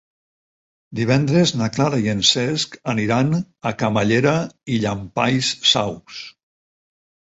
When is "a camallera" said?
3.73-4.37